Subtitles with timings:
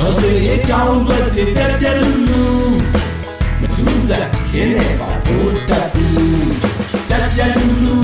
[0.00, 1.18] တော်စေအကြောင်းတွေ
[1.56, 2.44] တက်ပြက်လူလူ
[3.60, 6.52] မထူးစားခင်းနေပါဘိုးတက်ဘူး
[7.10, 7.99] တက်ပြက်လူလူ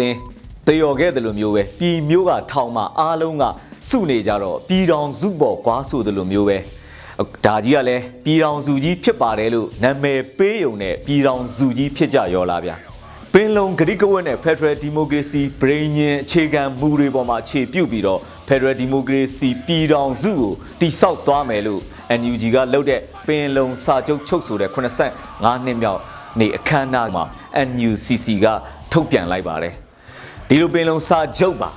[0.00, 3.44] ကြီးဦးအောင်တင်းတယော်ခဲ့တယ်လို့မျိုးပဲပြည်မျိုးကထောင်မှာအားလုံးက
[3.88, 6.58] စုနေကြတော့ပြည်တော်စုပေါ်ကွာဆိုတယ်လို့မျိုးပဲ
[7.44, 12.76] ဒါကြီးကလည်းပြည်တော်စုကြီးဖြစ်ပါတယ်လို့နာမည်ပေးုံနဲ့ပြည်တော်စုကြီးဖြစ်ကြရောလားဗျာ
[13.34, 21.80] ပင်လုံဂရိကဝတ်နဲ့ Federal Democracy ပြည်ညင်အခြေခံမူတွေပေါ်မှာခြေပြုတ်ပြီးတော့ Federal Democracy ပြည်တော်စုကိုတိဆောက်သွားမယ်လို့
[22.20, 26.00] NUG ကလုပ်တဲ့ပင်လုံစာချုပ်ချုပ်ဆိုတဲ့85နှစ်မြောက်
[26.40, 27.24] နေအခမ်းအနားမှာ
[27.68, 28.46] NUCC က
[28.92, 29.74] ထုတ်ပြန်လိုက်ပါတယ်
[30.52, 31.70] ဒီလိုပင်လုံစာချုပ်ပါ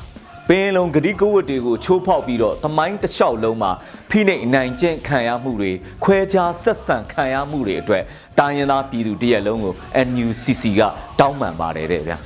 [0.49, 3.71] ပင်လုံဂတိကဝတ်တွေကိုချိုးဖောက်ပြီးတော့သမိုင်းတစ်လျှောက်လုံးမှာ
[4.09, 5.71] ဖိနှိပ်အနိုင်ကျင့်ခံရမှုတွေ
[6.03, 8.03] ခွဲခြားဆက်ဆံခံရမှုတွေအတွက်
[8.39, 9.73] တိုင်းရင်းသားပြည်သူတရက်လုံးကို
[10.07, 10.81] NUCC က
[11.19, 12.17] တောင်းပန်ပါတယ်တဲ့ဗျာ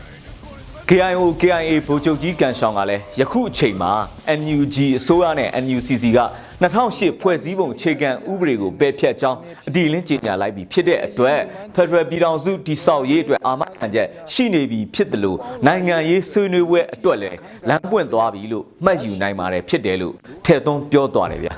[0.90, 3.92] KIO KIA ဗိုလ်ချုပ်ကြီးကန်ဆောင်ကလည်းယခုအချိန်မှာ
[4.40, 6.20] NUG အစိုးရနဲ့ NUCC က
[6.62, 11.40] 2008ဖွဲ့စည်းပုံခြေခံဥပဒေကိုပယ်ဖျက်ကြောင်းအတည်လင်းကြေညာလိုက်ပြီးဖြစ်တဲ့အတွက်
[11.76, 17.38] Federal ပြည်ထောင်စုတည်ဆောက်ရေးအတွက်အာမခံချက်ရှိနေပြီဖြစ်တယ်လို့နိုင်ငံရေးဆွေးနွေးပွဲအတွက်လည်း
[17.70, 20.14] လမ်းပွင့်သွားပြီလို့မှတ်ယူနိုင်ပါတယ်ဖြစ်တယ်လို့
[20.46, 21.54] ထည့်သွင်းပြောသွားတယ်ဗျာ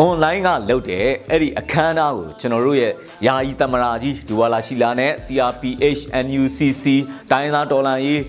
[0.00, 2.92] online ကလုပ်တဲ့အဲ့ဒီအခမ်းအနားကိုကျွန်တော်တို့ရဲ့
[3.26, 6.84] ယာယီသမရာကြီးဒူဝါလာရှိလာနဲ့ CRPH NUCC
[7.30, 8.20] တိုင်းသားဒေါ်လာရေး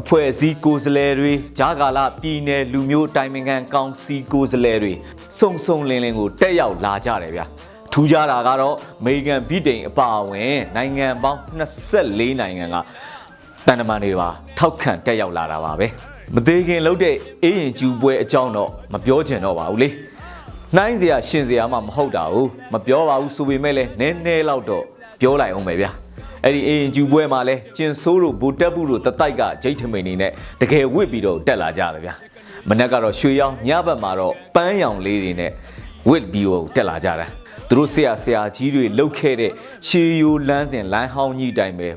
[0.00, 4.92] အဖွဲ့အစည်းကိုယ်စားလှယ်တွေဂျာကာလာပြည်နယ်လူမျိုးတိုင်ပင်ခံကောင်စီကိုယ်စားလှယ်တွေ
[5.38, 7.44] စုံစုံလင်လင်ကိုတက်ရောက်လာကြတယ်ဗျာ
[7.92, 11.40] ထူးခြားတာကတော့အမေရိကန်ဗြိတိန်အပါအဝင်နိုင်ငံပေါင်း
[11.88, 12.76] 24နိုင်ငံက
[13.66, 15.86] တန်တမာတွေပါထောက်ခံတက်ရောက်လာတာပါပဲ
[16.34, 19.88] မသေးခင်လုပ်တဲ့အေးရင်ကျူးပွဲအကြောင်းတော့မပြောချင်တော့ပါဘူးလေ
[20.76, 22.36] နှိုင်းစရာရှင်စရာမှမဟုတ်တာ ਉ
[22.72, 24.62] မပြောပါဘူးဆိုပေမဲ့လည်းနည်းနည်းတော့
[25.20, 25.90] ပြောလိုက်အောင်ပဲဗျာ
[26.44, 32.14] အဲ့ဒီအရင်ကျူပွဲမှာလဲကျင်ဆိုးတို့ဘူတက်ဘူးတို့တတိုက်ကဂျိတ်ထမိန်နေနဲ့တကယ်ဝစ်ပြီးတော့တက်လာကြတယ်ဗျာ
[32.68, 35.52] မနေ့ကတော့ရွှေရောင်ညဘက်မှာတော့ပန်းရောင်လေးတွေနဲ့
[36.08, 37.26] ဝစ်ပြီးတော့တက်လာကြတာ
[37.68, 39.52] သူတို့ဆရာဆရာကြီးတွေလှုပ်ခဲ့တဲ့
[39.86, 41.88] ရှေးရိုးလမ်းစဉ်လမ်းဟောင်းကြီးတိုင်းပဲ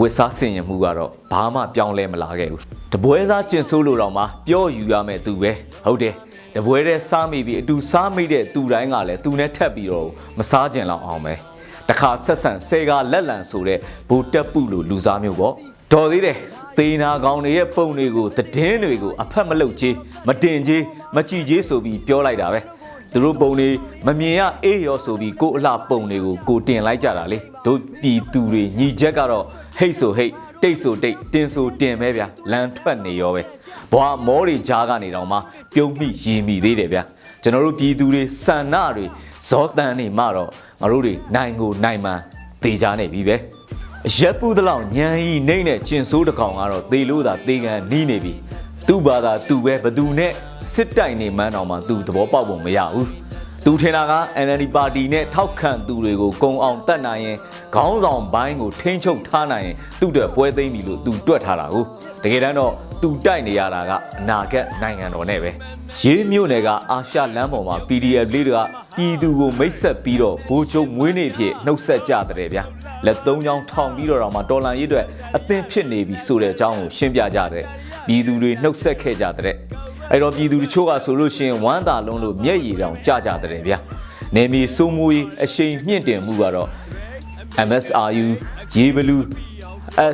[0.00, 2.62] ဝစ်စားဆင်ရင်မှုကတော့ဘာမှပြောင်းလဲမလာခဲ့ဘူး
[2.92, 5.52] တပွဲစားကျင်ဆိုးလို့တော့မှပြောယူရမယ်သူပဲ
[5.86, 6.14] ဟုတ်တယ်
[6.56, 10.08] တပွဲတဲ့စားမိပြီးအတူစားမိတဲ့သူတိုင်းကလည်းသူနဲ့ထပ်ပြီးတော့
[10.38, 11.34] မစားကြင်လောက်အောင်ပဲ
[11.92, 15.54] တခါဆက်ဆံဆဲကလက်လံဆိုတဲ့ဘူတက်ပုလို့လူစားမျိုးပေါ့
[15.92, 16.36] တော်သေးတယ်
[16.78, 19.94] သေနာကောင်တွေရဲ့ပုံတွေကိုသတင်းတွေကိုအဖက်မလုပ်ချေး
[20.26, 20.82] မတင်ချေး
[21.14, 22.60] မကြည့်ချေးဆိုပြီးပြောလိုက်တာပဲ
[23.12, 23.68] သူတို့ပုံတွေ
[24.06, 29.44] မမြင်ရအေးရောဆိုပြီးကို့အလှပုံတွေကိုကိုတင်လိုက်ကြတာလေတို့ပြည်သူတွေညီချက်ကတော့
[29.78, 30.32] ဟိတ်ဆိုဟိတ်
[30.62, 33.42] တိတ်ဆိုတိတ်တင်ဆိုတင်ပဲဗျာလမ်းထွက်နေရောပဲ
[33.92, 35.38] ဘွာမောတွေကြားကနေတော့မှ
[35.74, 37.02] ပြုံးမိရင်မိသေးတယ်ဗျာ
[37.42, 39.06] ကျွန်တော်တို့ပြည်သူတွေစန္ဒတွေ
[39.48, 42.20] ဇောတန်နေမှတော့ငါတို့တွေနိုင်ကိုနိုင်မှန်
[42.62, 43.36] သေးကြနေပြီပဲ
[44.08, 48.34] အရက်ပူးတလောက်ညံဤနှိမ့်နဲ့ကျင်ဆိုးတစ်ကောင်ကတော့သေလို့သာသေကန်နီးနေပြီ
[48.86, 50.32] သူ့ဘာသာသူပဲဘသူနဲ့
[50.72, 53.08] စစ်တိုင်နေမှန်းတော့မှသူသဘောပေါက်ဖို့မရဘူး
[53.64, 54.14] သူထင်တာက
[54.46, 57.38] NLD ပါတီနဲ့ထောက်ခံသူတွေကိုကုံအောင်တတ်နိုင်ရင်
[57.74, 61.84] ခေါင်းဆောင်ဘိုင်းကိုထိန်းချုပ်ထားနိုင်ရင်သူ့အတွက်ပွဲသိမ်းပြီလို့သူတွက်ထားတာကို
[62.24, 62.72] တကယ်တမ်းတော့
[63.02, 65.50] သူတိုက်နေရတာကအနာဂတ်နိုင်ငံတော်နဲ့ပဲ
[66.00, 68.60] ရေးမြို့နယ်ကအာရှလမ်းပေါ်မှာ PDF လေးတွေက
[68.96, 72.64] ပြည်သူကိုမိတ်ဆက်ပြီးတော့ဘိုးချုပ်မွေးနေ့ဖြစ်နှုတ်ဆက်ကြတဲ့ဗျာ
[73.06, 77.64] လက်သုံးချောင်းထောင်ပြီးတော့တော့မှတော်လန်ရေးအတွက်အသင်ဖြစ်နေပြီဆိုတဲ့အကြောင်းကိုရှင်းပြကြတဲ့
[78.06, 79.56] ပြည်သူတွေနှုတ်ဆက်ခဲ့ကြတဲ့
[80.10, 83.78] အဲ့တော့ပြည်သူတချို့ကဆိုလို့ရှိရင်ဝမ်းသာလုံးလို့မျက်ရည်တောင်ကျကြတဲ့ဗျာ
[84.34, 86.68] နေမီစိုးမိုးရေးအရှိန်မြင့်တင်မှုကတော့
[87.68, 88.26] MSRU
[88.74, 89.24] ရေဘလူး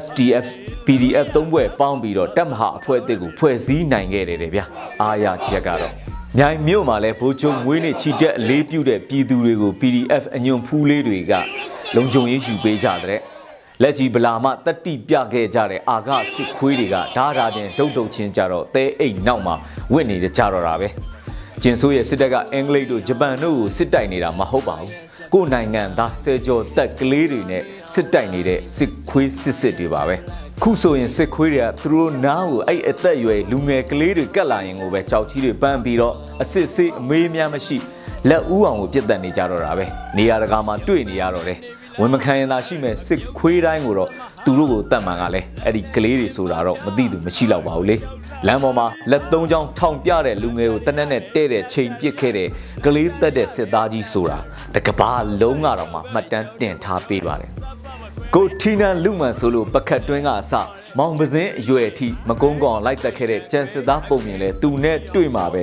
[0.03, 0.49] SDF
[0.89, 4.65] PDF သုံးဘွဲ့ပေါင်းပြီးတော့တက်မဟာအဖွဲ့အသစ်ကိုဖွဲ့စည်းနိုင်ခဲ့တယ်တဲ့ဗျာ
[5.03, 5.93] အားရချက်ကတော့
[6.39, 11.33] မြိုင်မြို့မှာလဲဘိုးချုံမွေးနေ့ချီတက်အလေးပြုတဲ့ပြည်သူတွေကို PDF အညွန်ဖူးလေးတွေက
[11.97, 13.21] လုံခြုံရေးယူပေးကြတဲ့
[13.83, 19.55] လက်ကြီးဗလာမတတိပြခဲ့ကြတဲ့အာဃစစ်ခွေးတွေကဓာတာချင်းဒုတ်ဒုတ်ချင်းကြတော့သဲအိတ်နောက်မှာ
[19.93, 20.89] ဝင့်နေကြတော့တာပဲ
[21.63, 24.93] ကျင်ဆိုးရဲ့စစ်တပ်ကအင်္ဂလိပ်တို့ဂျပန်တို့ကိုစစ်တိုက်နေတာမဟုတ်ပါဘူး
[25.35, 27.63] ကိုယ်နိုင်ငံသားဆယ်ကျော်တက်ကလေးတွေနဲ့
[27.93, 30.17] စစ်တိုက်နေတဲ့စစ်ခွေးစစ်စစ်တွေပါပဲ
[30.63, 37.77] ခုဆိုရင်စစ်ခွေးတွေကသူတို့နားကိုအဲ့အသက်အရွယ်လူငယ်ကလေးတွေကတ်လာရင်ကိုပဲကြောက်ကြီးတွေပန်းပြီးတော့အစ်စ်စေးအမေးများမရှိ
[38.29, 39.85] လက်ဦးအောင်ကိုပြစ်တက်နေကြတော့တာပဲ
[40.17, 41.59] နေရာတကာမှာတွေ့နေရတော့တယ်
[42.01, 44.11] ဝင်မခံရင်သာရှိမဲ့စစ်ခွေးတိုင်းကိုတော့
[44.45, 47.97] သူတို့ကိုတတ်မှန်ကလည်းအဲ့ဒီကလေးတွေဆိုတာတော့မသိသူမရှိတော့ပါဘူးလေ
[48.47, 52.49] လမ်းပေါ်မှာလက်သုံးချောင်းထောင်ပြတဲ့လူငယ်ကိုတနက်နဲ့တဲ့တဲ့ချိန်ပစ်ခဲ့တဲ့
[52.85, 54.39] ကလေးတက်တဲ့စစ်သားကြီးဆိုတာ
[54.75, 57.53] တကဘာလုံးကတော့မှမှတ်တမ်းတင်ထားပေးပါတယ်
[58.35, 60.53] ကိုထီနန်လူမှန်ဆိုလို့ပကတ်တွင်းကအစ
[60.99, 65.63] မောင်ပစင်းအရွယ်အထိမကုန်းကောင်လိုက်တက်ခဲ့တဲ့ကြံစစ်သားပုံမြင်လဲသူနဲ့တွေ့မှာပဲ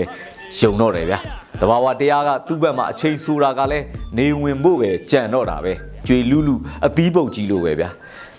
[0.60, 1.20] ယုံတော့တယ်ဗျာ
[1.62, 3.86] တဘာဝတရားကသူ့ဘက်မှာအချိန်ဆိုတာကလည်း
[4.18, 5.74] နေဝင်ဖို့ပဲကြံတော့တာပဲ
[6.08, 6.56] ကြွေလူလူ
[6.86, 7.90] အသီးပုတ်ကြီးလိုပဲဗျာ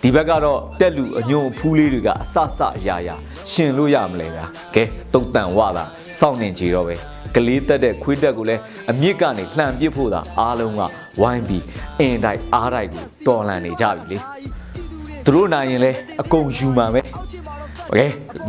[0.02, 3.14] ဒီဘက်ကတော့တက်လူအညွန်ဖူးလေးတွေကအဆဆအရာရာ
[3.50, 5.84] ရှင်လို့ရမလဲဗျာကဲတုတ်တန်ဝတာ
[6.18, 6.96] စောင့်နေကြတော့ပဲ
[7.35, 8.61] ကလေးတက်တဲ့ခွေးတက်ကိုလည်း
[8.91, 10.81] အမြစ်ကနေလှန်ပစ်ဖို့သာအားလုံးက
[11.21, 11.63] ဝိုင်းပြီး
[11.99, 14.17] အင်တိုက်အားတိုက်ကိုတော်လှန်နေကြပြီလေ
[15.25, 15.91] သူတို့နိုင်ရင်လဲ
[16.21, 17.01] အကုန်ယူမှန်ပဲ
[17.87, 18.01] โอเค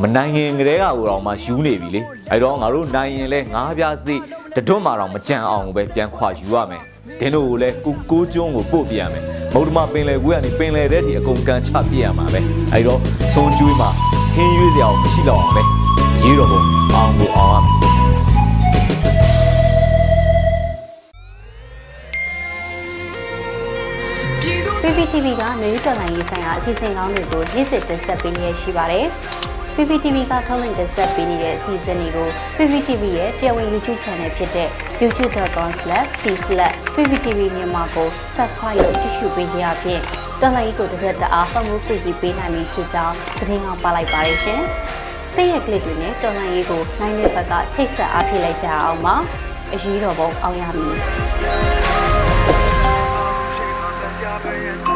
[0.03, 2.01] မနိုင်ရင်ကလေးကဟိုတော့မှယူနေပြီလေ
[2.31, 4.15] အဲ့တော့ငါတို့နိုင်ရင်လဲငါးပြားစိ
[4.57, 6.83] တတွတ်မှာတော့မကြံအောင်ပဲပြန်ခွာယူရမယ်
[7.21, 9.25] ဒင်းတို့ကိုလည်းကိုကိုကျွန်းကိုပို့ပြရမယ်
[9.55, 12.41] မုဒ္ဓမပင်လယ်ကွေးကနေပင်လယ်တဲ့ထိအကုန်ကန်ချပြရမှာပဲ
[12.73, 13.01] အဲ့တော့
[13.33, 13.91] စွန်ကျွေးမှာ
[14.35, 15.63] ဟင်းရွေးစရာမရှိတော့အောင်ပဲ
[16.23, 16.63] ရေးတော့ဘုံ
[16.95, 18.06] အောင်ကိုအောင်ရမယ်
[24.82, 29.06] PPTV ကမျိုးတော်လိုင်းရေးဆိုင်ရာအစီအစဉ်ကောင်းတွေကိုနေ့စဉ်တင်ဆက်ပေးနေရရှိပါတယ်။
[29.76, 34.70] PPTV ကထုတ်လွှင့်တင်ဆက်ပေးနေတဲ့အစီအစဉ်တွေကို PPTV ရဲ့တရားဝင် YouTube Channel ဖြစ်တဲ့
[35.02, 40.02] youtube.com/c/pptv မြန်မာကို Subscribe လုပ်ကြည့်ရှုပေးကြရဖြင့်
[40.42, 44.62] တော်လိုင်းကိုတစ်သက်တအားဖတ်မှုသိရှိပေးနိုင်ပြီဖြစ်ကြောင်းသတင်းအောင်ပါလိုက်ပါတယ်ရှင်။
[45.32, 49.16] စိတ်ရက်ကလစ်တွေနဲ့တော်လိုင်းရေးကိုနိုင်တဲ့ဘက်ကထိတ်ဆက်အားဖြည့်လိုက်ကြအောင်ပါ။
[49.74, 50.98] အရေးတော်ပုံအောင်ရမည်။
[54.40, 54.87] 白人。